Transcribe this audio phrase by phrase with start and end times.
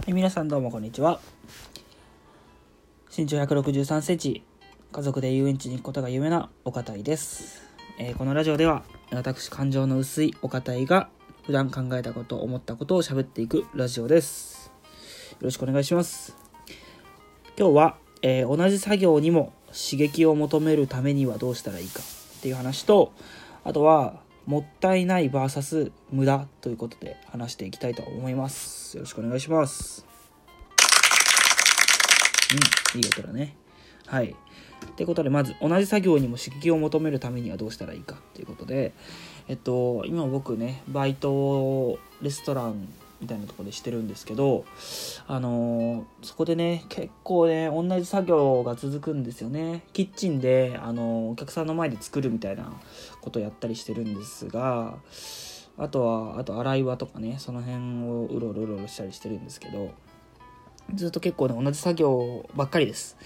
[0.00, 1.20] はい、皆さんどうもこんにちは。
[3.14, 4.42] 身長163センチ、
[4.90, 7.62] 家族で遊園地に行くことが夢なお堅いです。
[7.98, 8.82] えーこのラジオでは、
[9.12, 11.10] 私感情の薄いお堅いが、
[11.44, 14.72] 普段考えたこと、思ったことを喋っていくラジオです。
[15.32, 16.34] よろしくお願いします。
[17.58, 23.12] 今日は、えー同じ作業にも刺激を求めるためにはどうしたらいいかっていう話と、
[23.64, 24.14] あとは、
[24.46, 28.96] もったいない VS 無駄ということで話していきたいと思います。
[28.96, 30.06] よろしくお願いします。
[32.94, 33.56] うん、いい音だね。
[34.06, 34.34] はい。
[34.86, 38.92] ってことで、まず、同じ作業にも刺激を求めるためにはどうしたらいいかっていうことで、
[39.48, 42.88] えっと、今僕ね、バイトレストラン
[43.20, 44.64] みたいなとこでしてるんですけど、
[45.26, 49.82] あのーそこでね、結構ね、同じ作業が続くんですよね。
[49.92, 52.72] キッチンで、あのーお客さんの前で作るみたいな
[53.20, 54.98] ことをやったりしてるんですが、
[55.76, 59.90] あとは、あと洗い場とかね、その辺をうろうろうろうろしたりしてるんですけど、
[60.94, 63.16] ずっと結構ね、同じ作業ばっかりです。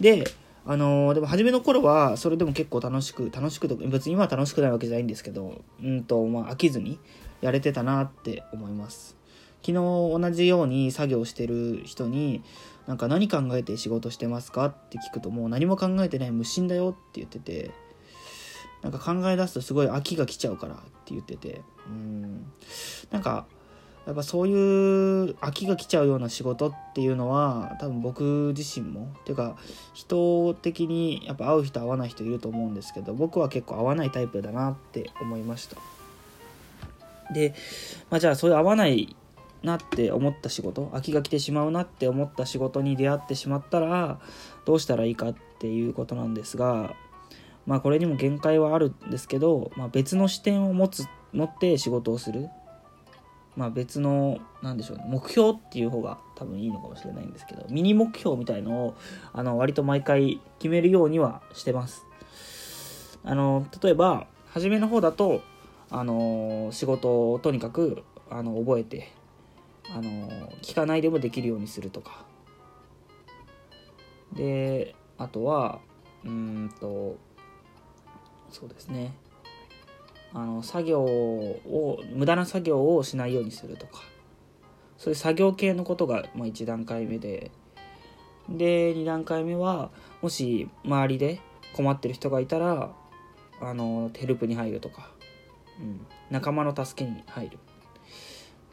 [0.00, 0.24] で、
[0.64, 6.98] あのーでも初めの頃は、それでも結構楽しく、楽しくと、別に今は楽しくないわけじゃないんですけど、うんと、まあ、飽きずに
[7.40, 9.21] やれてたなって思います。
[9.64, 12.42] 昨日同じように作業してる人に、
[12.86, 17.70] なんか何考えて仕事してますかって聞くと、もう何も考えてない無心だよって言ってて、
[18.82, 22.44] なんか考え出すとすごい飽きが来ちゃうからって言ってて、うん、
[23.10, 23.46] なんか、
[24.06, 29.56] やっぱそういう飽きが来ちゃうような仕事っていうのは多分僕自身もっていうか
[29.94, 35.76] 人的にやっぱ会う人会わない人いると思うんですけど僕は結構合わないタイプだなって思いました。
[37.32, 37.54] で、
[38.10, 39.14] まあ、じゃあそういう合わない
[39.62, 44.20] なって思った仕事飽きが来てしまうなって思った仕事に出会ってしまったら
[44.64, 46.94] どうしたらいいかっていうことなんですが
[47.66, 52.48] まあこれにも限界はあるんですけど、まあ、別の視点を持つ持って仕事をする
[53.56, 58.94] まあ別の、なんでしょうね、目標っていう方が多分いいのかもしれないんですけど、ミニ目標みたいのを、
[59.32, 62.06] あの、割と毎回決めるようにはしてます。
[63.24, 65.42] あの、例えば、初めの方だと、
[65.90, 69.12] あの、仕事をとにかく、あの、覚えて、
[69.94, 70.02] あの、
[70.62, 72.24] 聞かないでもできるようにするとか。
[74.32, 75.80] で、あとは、
[76.24, 77.18] うんと、
[78.50, 79.14] そうですね。
[80.34, 84.02] あの作業を無駄な作業をしないようにするとか。
[84.96, 87.50] そういう作業系のことが、まあ、1段階目で。
[88.48, 91.40] で2段階目はもし周りで
[91.74, 92.92] 困ってる人がいたら
[93.60, 95.10] あのヘルプに入るとか、
[95.80, 97.58] うん、仲間の助けに入る。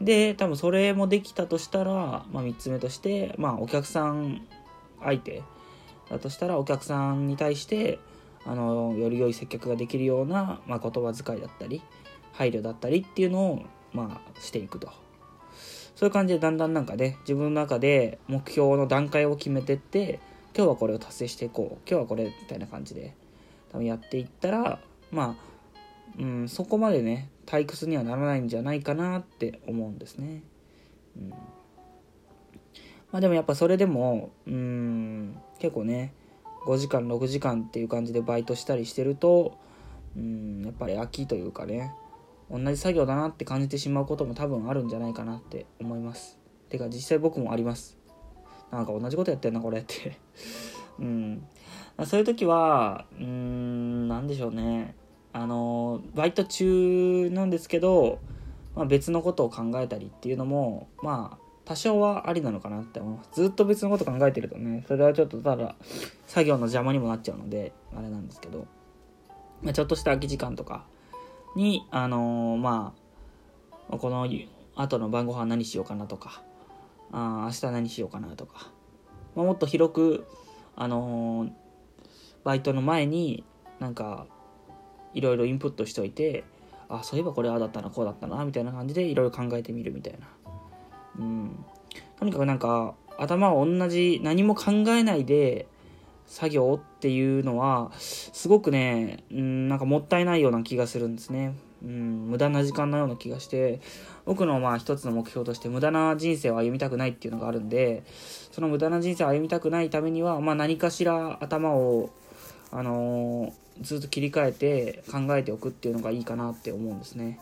[0.00, 4.46] で多分それもできたとしたら、まあ、3つ目として、まあ、お客さん
[5.02, 5.42] 相手
[6.10, 7.98] だとしたらお客さんに対して
[8.46, 11.82] あのより良い接客ができるような、まあ、言葉遣いだったり
[12.32, 14.90] 配慮だったりっていうのを、まあ、していくと。
[15.96, 20.20] そういう感じでだんだんなんかね自分の中で目標の段階を決めてって
[20.56, 23.16] 今日はこれを達成していこう今日はこれみたいな感じで
[23.72, 24.78] 多分やっていったら
[25.10, 25.34] まあ、
[26.18, 30.42] うん、そこまでね退屈にはならないんじゃないかなって思うんですね。
[31.16, 31.30] うん。
[31.30, 31.36] ま
[33.12, 36.12] あ、でもやっぱそれでもうん結構ね
[36.66, 39.56] 5時間6時間っていう感じでバイトしたりしてると
[40.16, 41.92] うんやっぱり飽きというかね
[42.50, 46.38] 同じ作業だなって感じてしまうことも多分あるんじゃないかなって思います。
[46.68, 47.96] てか実際僕もあります。
[48.70, 50.18] なんか同じことやってんなこれって。
[50.98, 51.46] うん。
[52.04, 54.94] そういう時はうーんなんでしょうね。
[55.32, 58.18] あのバイト中なんですけど、
[58.74, 63.30] まあ、別のことを考えたりっていうのもまあ多少はありなのかなって思います。
[63.34, 65.74] ずっと別のこと考えてるとねそれはちょっとただ
[66.26, 68.66] 作業の邪魔にもなっちゃうのであれなんですけど、
[69.62, 70.84] まあ、ちょっとした空き時間とか
[71.56, 72.94] にあのーま
[73.90, 74.26] あこの
[74.76, 76.42] 後の晩ご飯何しようかなとか
[77.12, 78.70] あ明日何しようかなとか、
[79.34, 80.26] まあ、もっと広く
[80.76, 81.50] あのー
[82.44, 83.44] バイトの前に
[83.78, 84.26] なんか
[85.14, 86.44] いろいろインプットしといて
[86.88, 90.26] あそういえばこれああだったなこうだったなみたいな感じでいろいろ考えてみるみたいな。
[91.18, 91.64] うん、
[92.18, 95.66] とにかくなんか頭を同じ何も考えないで
[96.26, 103.80] 作業っていうのはすごくね、うん、なんかもったいないような気がするんですね、うん、無駄な時間のような気がして
[104.26, 108.04] 僕のまあ一つの目標として無駄な人生を歩みたくないっていうのがあるんで
[108.52, 112.10] その無駄な人生を歩みたくないためには、まあ、何かしら頭を
[112.70, 117.38] あのーずっと切り替えて考えておくっていうのがいいかなって思うんですね。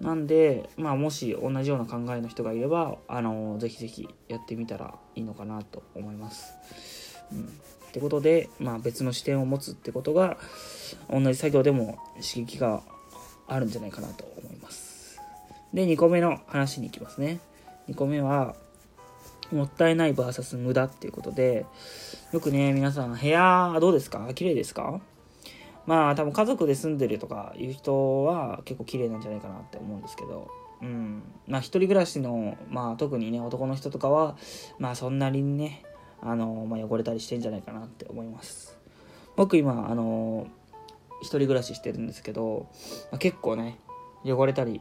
[0.00, 6.54] なんで、まあ、もし同じような考えの人がいれば、あのぜひぜひやってみたらいいのかなと思います。
[7.32, 7.46] うん、っ
[7.92, 10.36] てことで、まあ、別の視点を持つってことが
[11.08, 12.82] 同じ作業でも刺激が
[13.46, 15.20] あるんじゃないかなと思います。
[15.72, 17.38] で2個目の話に行きますね。
[17.88, 18.56] 2個目は
[19.52, 21.66] もったいない VS 無駄っていうことで、
[22.32, 24.28] よくね、皆さん、部屋どうですか？
[24.34, 25.00] 綺麗ですか？
[25.86, 30.48] まあ多分家族で住んでるとかいう人は結構綺麗なんじゃないかなって思うんですけど、
[30.82, 31.22] うん。
[31.46, 34.36] まあ一人暮らしの、まあ特にね、男の人とかは、
[34.78, 35.82] まあそんなにね、
[36.22, 38.78] あの、まあ、汚れたりしてんじゃないかなって思います。
[39.36, 40.46] 僕今、あの、
[41.20, 42.66] 一人暮らししてるんですけど、
[43.10, 43.78] まあ、結構ね、
[44.24, 44.80] 汚れたり、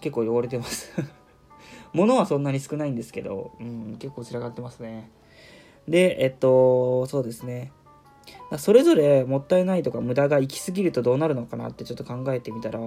[0.00, 0.92] 結構汚れてます
[1.94, 5.10] 物はそんなに少ないんですけど、うん、結構散らかってますね。
[5.88, 7.72] で、えっと、そうですね。
[8.58, 12.78] それぞれもったいないとか無駄が行き過ぎるとどうなるのかなってちょっと考えてみたら、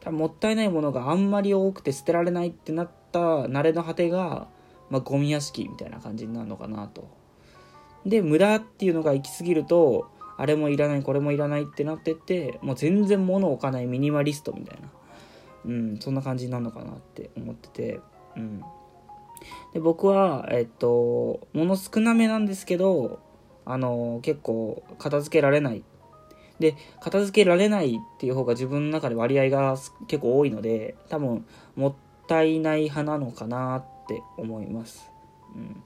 [0.00, 4.48] 多分もったいないものがあんまり多くて捨てられないってなった慣れの果てが、
[4.90, 7.08] まあ、ゴミ屋敷みたいな感じになるのかなと。
[8.06, 14.88] で、無駄っていうのが行き過ぎると、あれもいらない、これもいらないってなってって、もう全然物置かないミニマリストみたいな。
[15.64, 18.00] うん、そんな感じになるのかなって思ってて。
[18.36, 18.62] うん。
[19.72, 23.20] で、僕は、えっと、物少なめなんですけど、
[23.64, 25.84] あの、結構片付けられない。
[26.58, 29.76] で、片付けられないっていう方が自分の中で割合が
[30.08, 31.46] 結構多いので、多分、
[31.76, 31.94] もっ
[32.28, 35.10] たいない派なのかなって思います。
[35.54, 35.82] うん。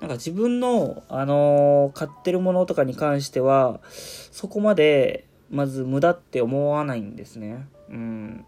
[0.00, 7.68] なんか自分の、あのー、買ってるものとかに関しては、そこまで、まず無駄って思わないんですね。
[7.88, 8.44] うん。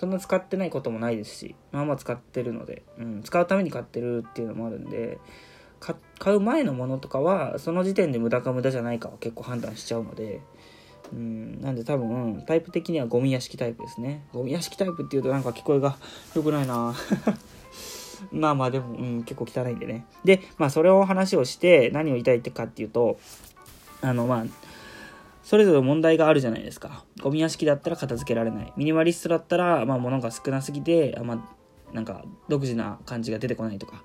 [0.00, 5.18] そんな使ってないこともないですし、まあまあ使ってるので、うん、使うために買ってるっていうのもあるんで、
[6.18, 10.40] 買う前のものとかは、その時点で無駄か無駄じゃないかは結構判断しちゃうので、
[11.12, 14.24] うん、なんで多分、タイプ的にはゴミ屋敷タイプですね。
[14.32, 15.98] ゴミ屋敷タイプっていうとなんか聞こえが
[16.34, 16.94] 良くないな
[18.32, 20.06] まあまあでも、うん、結構汚いんでね。
[20.24, 23.18] で、まあそれを話をして何を言いたいってかっていうと、
[24.00, 24.44] あのまあ、
[25.50, 27.04] それぞれ問題があるじゃないですか。
[27.20, 28.72] ゴミ屋敷だったら片付けられない。
[28.76, 31.44] ミニマリストだったら、まあ物が少なすぎて、あま
[31.90, 34.04] あ、なんか独自な感じが出てこないとか。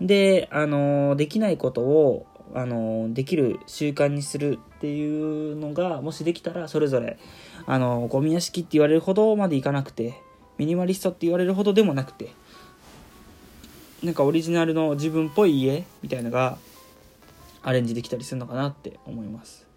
[0.00, 7.18] で、あのできないことを、あのできる習慣にするっていうのが、もしできたら、それぞれ、
[7.66, 10.14] あのゴミ屋敷って言われるほどまでいかなくて、
[10.58, 12.32] ミニマリストって言われるほどでもなくて、
[14.02, 16.58] なんかオリジナルの自分っぽい家みたいなのが
[17.62, 19.72] アレンジできたりするのかなって思います。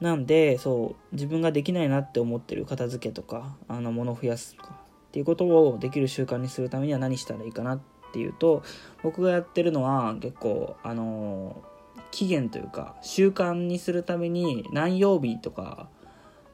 [0.00, 7.80] なんで、そう、自分ができないなって思ってる片付けとか、あの、物を増やすとか、っていうことをできる習慣にするためには何したらいいかなっ
[8.12, 8.62] ていうと、
[9.02, 11.62] 僕がやってるのは結構、あの、
[12.10, 15.88] 期限というか、習慣にするために何曜日とか、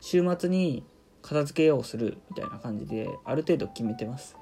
[0.00, 0.84] 週末に
[1.22, 4.36] 片付けようするみたいな感じで、ある程度決めてます。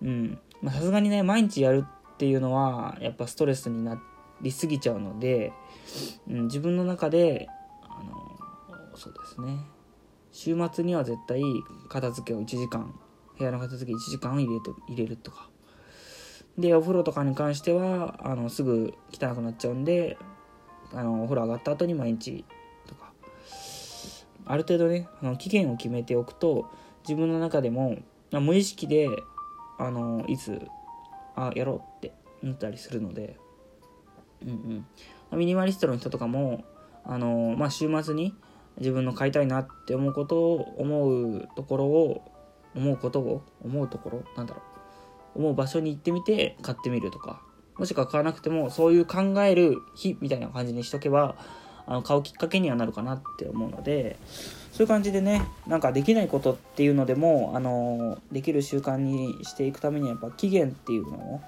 [0.00, 0.38] うん。
[0.62, 4.00] まさすがにね、毎日やるっていうのは、やっぱストレスにな
[4.42, 5.52] りすぎちゃうので、
[6.28, 7.48] うん、自分の中で
[8.96, 9.58] そうですね。
[10.32, 11.42] 週末には絶対
[11.88, 12.94] 片付けを1時間
[13.38, 15.48] 部屋の片付け1時間入れて入れるとか。
[16.58, 20.16] でお風呂とかに関してはあのすぐ汚くなっちゃうんで
[20.94, 22.44] あのお風呂上がった後に毎日
[22.86, 23.12] とか。
[24.46, 26.70] ある程度ねあの期限を決めておくと
[27.02, 27.98] 自分の中でも
[28.32, 29.08] 無意識で
[29.78, 30.66] あのいつ
[31.34, 33.38] あやろうって思ったりするので。
[34.42, 34.86] うん
[35.30, 35.38] うん。
[35.38, 36.64] ミニマリストの人とかも
[37.04, 38.34] あのまあ週末に
[38.78, 41.08] 自分の買いたいなって思うことを思
[41.38, 42.32] うところを
[42.74, 44.62] 思うことを思うところなんだろ
[45.34, 45.38] う。
[45.38, 47.42] 思う場所に行ってみて買ってみるとか。
[47.78, 51.36] もしくは買わなくてもそういう考える日みたいな感じにしとけば
[51.86, 54.16] あの買うきっかけにはなるかなって思うので
[54.72, 61.40] そういう感じでねなんかできないことっていうのでもあのできる習慣にしていくためにはやっぱ期限っていうのを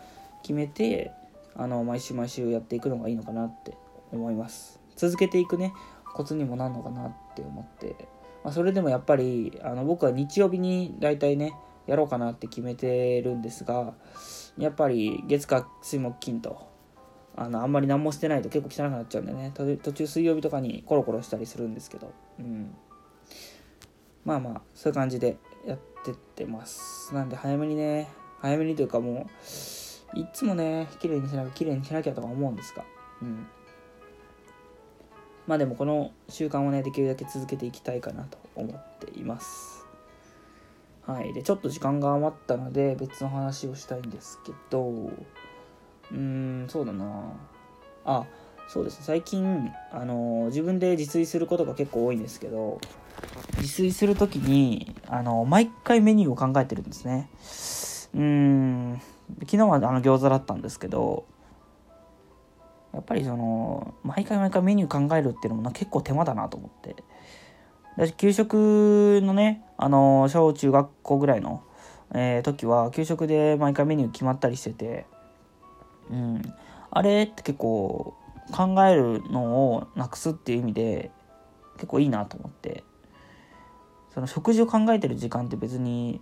[0.42, 1.12] 決めて
[1.56, 3.76] あの毎週毎週やっていくのがいいのかなって
[4.12, 4.78] 思います。
[4.96, 5.72] 続けていくね
[6.14, 8.08] コツにもなるのかなってって思って、
[8.44, 11.54] まあ、それでもやっぱりあの僕は日曜日に大体ね
[11.86, 13.94] やろうかなって決めてるんですが
[14.58, 16.68] やっぱり月火水木金と
[17.36, 22.74] あのあんまり何もしてないと結構汚くなっちゃうんでね途中水曜日とかにコロコロしたりするんですけど、うん、
[24.24, 27.14] まあまあそういう感じでやってってます。
[27.14, 28.08] なんで早めにね
[28.40, 29.28] 早めにというかも
[30.14, 32.84] ういつもね綺麗にしなきゃ綺麗にしなきゃとか思うんですが
[33.22, 33.46] うん。
[35.48, 39.86] まあでもこの習慣をねできるだけ続けていきたいかなと思っています。
[41.06, 41.32] はい。
[41.32, 47.32] でちょっと時間が余ったので別の話をしたいんですけどうーんそうだな。
[48.04, 48.26] あ
[48.68, 49.04] そうですね。
[49.06, 52.78] 最近あの自分で自炊することが結構多いんですけど
[53.56, 57.30] 自炊する時にあの毎回メニューを考えてるんですね。
[58.14, 59.00] うーん
[59.40, 61.24] 昨日はあの餃子だったんですけど
[62.92, 66.96] やっぱりその毎回毎回メニュー考えるっていうのも結構手間だなと思って。
[67.96, 71.64] 私給食のねあの小中学校ぐらいの、
[72.14, 75.06] えー、時は給食で毎回メニュー決まったりしてて
[76.10, 76.42] うん。
[76.90, 78.14] あれって結構
[78.52, 81.10] 考えるのをなくすっていう意味で
[81.74, 82.84] 結構いいなと思って。
[84.12, 86.20] その食事を考えてる時間って別に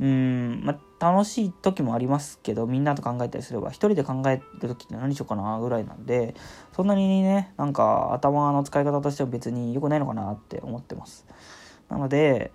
[0.00, 6.34] うんまあ楽しい時もありますけどみんなと考えたりすれば一人で考える時って何しようかなぐらいなんで
[6.74, 11.26] そんなにねなんか頭の使い方としては別に良くないのかなって思ってます。
[11.88, 12.52] なので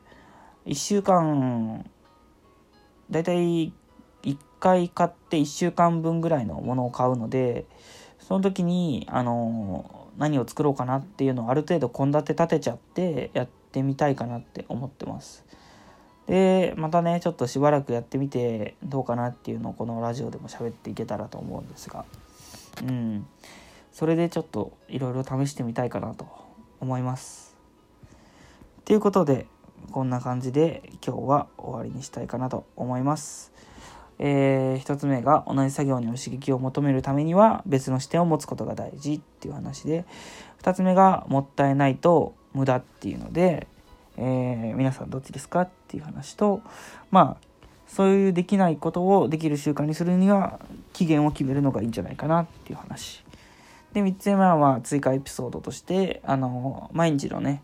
[0.65, 1.89] 1週間
[3.09, 3.73] だいたい
[4.23, 7.65] 1回買って1週間分ぐらいのものを買うので
[8.19, 15.45] その時にあの何を作ろうかなっていうのをある程度献立立てちゃってやっててみたいかなって思ってます。
[16.27, 22.05] でまたねちょっとしばらくやってみてどうかなっていうのをこのラジオでも喋っていけたらと思うんですが。
[22.83, 23.25] うん。
[23.91, 26.27] それでちょっといろいろ試してみたいかなと
[26.79, 27.55] 思います。
[28.85, 29.47] ということで
[29.91, 33.51] こんな感じで今日は終わりにしたいかなと思います。
[34.19, 40.05] えー、1つ目が同じ作業に刺激を求めるためには別の視点を持つことが大事っていう話で。
[40.61, 43.67] 2つ目がもったいないと無駄っていうので、
[44.17, 46.61] えー、皆さんどっちですかっていう話と
[47.09, 47.47] まあ
[47.87, 50.59] そういうできないことをできる習慣にするには
[50.93, 53.23] 期限を決めるのがいいんじゃないかなっていう話
[53.93, 57.61] で3つ目は追加エピソードとしてあの毎日のね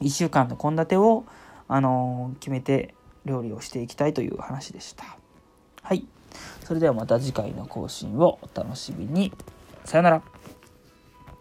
[0.00, 1.24] 1週間の献立を
[1.68, 5.16] あの決めて料理をしていきたいという話でした。
[5.82, 6.06] はい。
[6.64, 9.32] それではまた次回の更新をお楽しみに。
[9.84, 10.33] さよなら。